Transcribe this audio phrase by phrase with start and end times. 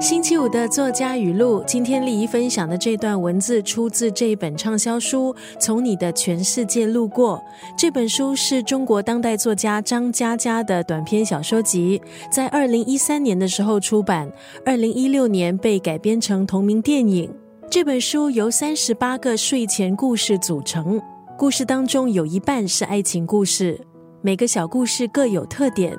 [0.00, 7.36] 星期五的作家语录，今天丽怡分享的这段文字出自这一本畅销书《从你的全世界路过》。
[7.76, 12.00] 这本书是中国当代作家张嘉佳的短篇小说集，
[12.30, 14.30] 在二零一三年的时候出版，
[14.64, 17.28] 二零一六年被改编成同名电影。
[17.68, 21.02] 这本书由三十八个睡前故事组成，
[21.36, 23.76] 故事当中有一半是爱情故事，
[24.22, 25.98] 每个小故事各有特点。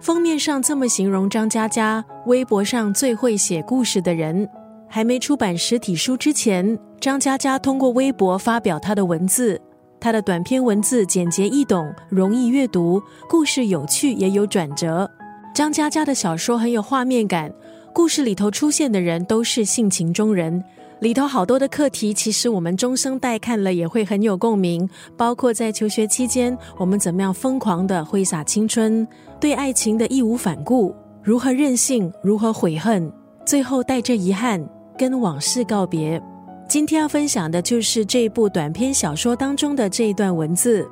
[0.00, 4.48] 封面上这么形容张嘉佳，微博上最会写故事的人。
[4.88, 9.60] 还没出版实体书之前，张嘉佳通过微博发表他的文字。
[10.00, 15.10] 他的短篇文字简洁易懂，容易阅读，故事有趣也有转折。
[15.52, 17.52] 张嘉佳的小说很有画面感，
[17.92, 20.62] 故事里头出现的人都是性情中人。
[21.00, 29.06] 里头好多的课题，其实我们中生代看了也会很有共鸣，包括在求学期间，我们怎么样疯狂的挥洒青春，
[29.38, 30.92] 对爱情的义无反顾，
[31.22, 33.12] 如何任性，如何悔恨，
[33.46, 34.60] 最后带着遗憾
[34.98, 36.20] 跟往事告别。
[36.68, 40.84] 今天要分享的就是这部短篇小说当中的这一段文字。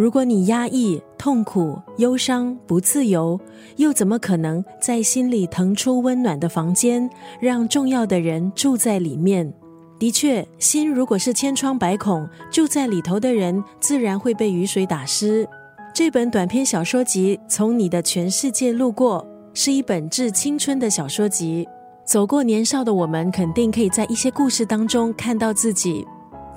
[0.00, 3.38] 如果你压抑、痛苦、忧伤、不自由，
[3.76, 7.06] 又怎么可能在心里腾出温暖的房间，
[7.38, 9.52] 让重要的人住在里面？
[9.98, 15.46] 的确，心如果是千疮百孔，住在里头的人自然会被雨水打湿。
[15.92, 21.68] 这本短篇小说集《从你的全世界路过》是一本致青春的小说集，
[22.06, 26.06] 走过年少的我们，肯定可以在一些故事当中看到自己。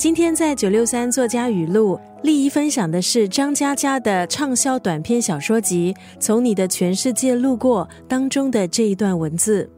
[0.04, 9.72] 今天在九六三作家语录，丽怡分享的是张嘉佳的畅销短篇小说集《从你的全世界路过》当中的这一段文字。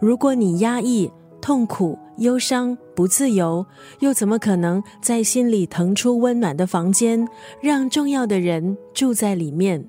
[0.00, 1.08] 如果你压抑、
[1.40, 3.64] 痛苦、忧伤、不自由，
[4.00, 7.24] 又怎么可能在心里腾出温暖的房间，
[7.62, 9.84] 让重要的人住在里面？